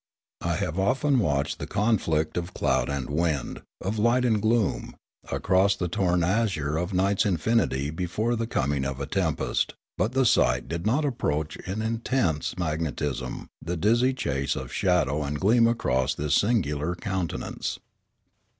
I 0.41 0.55
have 0.55 0.79
often 0.79 1.19
watched 1.19 1.59
the 1.59 1.67
conflict 1.67 2.35
of 2.35 2.55
cloud 2.55 2.89
and 2.89 3.07
wind, 3.07 3.61
of 3.79 3.99
light 3.99 4.25
and 4.25 4.41
gloom, 4.41 4.95
across 5.31 5.75
the 5.75 5.87
torn 5.87 6.23
azure 6.23 6.75
of 6.75 6.91
night's 6.91 7.23
infinity 7.23 7.91
before 7.91 8.35
the 8.35 8.47
com 8.47 8.73
ing 8.73 8.83
of 8.83 8.99
a 8.99 9.05
tempest; 9.05 9.75
but 9.99 10.13
the 10.13 10.25
sight 10.25 10.67
did 10.67 10.87
not 10.87 11.05
approach 11.05 11.55
in 11.55 11.83
intense 11.83 12.57
magnetism 12.57 13.49
the 13.61 13.77
dizzy 13.77 14.11
chase 14.15 14.55
of 14.55 14.73
shadow 14.73 15.21
and 15.21 15.39
gleam 15.39 15.67
across 15.67 16.15
this 16.15 16.33
singular 16.33 16.95
countenance. 16.95 17.77